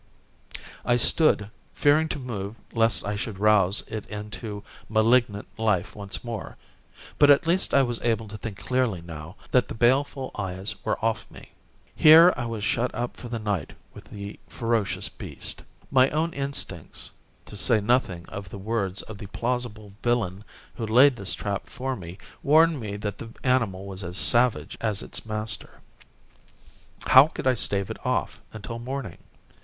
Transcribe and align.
I 0.83 0.95
stood, 0.97 1.51
fearing 1.75 2.09
to 2.09 2.17
move 2.17 2.55
lest 2.73 3.05
I 3.05 3.15
should 3.15 3.37
rouse 3.37 3.83
it 3.87 4.07
into 4.07 4.63
malignant 4.89 5.47
life 5.59 5.95
once 5.95 6.23
more. 6.23 6.57
But 7.19 7.29
at 7.29 7.45
least 7.45 7.71
I 7.71 7.83
was 7.83 8.01
able 8.01 8.27
to 8.29 8.37
think 8.39 8.57
clearly 8.57 9.01
now 9.01 9.35
that 9.51 9.67
the 9.67 9.75
baleful 9.75 10.31
eyes 10.35 10.73
were 10.83 10.97
off 11.05 11.29
me. 11.29 11.51
Here 11.95 12.33
I 12.35 12.47
was 12.47 12.63
shut 12.63 12.89
up 12.95 13.15
for 13.15 13.29
the 13.29 13.37
night 13.37 13.73
with 13.93 14.05
the 14.05 14.39
ferocious 14.47 15.07
beast. 15.07 15.61
My 15.91 16.09
own 16.09 16.33
instincts, 16.33 17.11
to 17.45 17.55
say 17.55 17.79
nothing 17.79 18.25
of 18.29 18.49
the 18.49 18.57
words 18.57 19.03
of 19.03 19.19
the 19.19 19.27
plausible 19.27 19.93
villain 20.01 20.43
who 20.73 20.87
laid 20.87 21.15
this 21.15 21.35
trap 21.35 21.67
for 21.67 21.95
me, 21.95 22.17
warned 22.41 22.79
me 22.79 22.95
that 22.97 23.19
the 23.19 23.29
animal 23.43 23.85
was 23.85 24.03
as 24.03 24.17
savage 24.17 24.79
as 24.81 25.03
its 25.03 25.27
master. 25.27 25.79
How 27.05 27.27
could 27.27 27.45
I 27.45 27.53
stave 27.53 27.91
it 27.91 28.03
off 28.03 28.41
until 28.51 28.79
morning? 28.79 29.19